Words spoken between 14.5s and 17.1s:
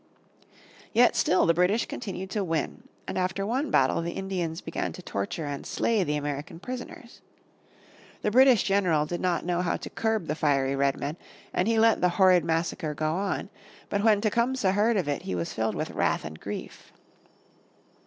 heard of it he was filled with wrath and grief.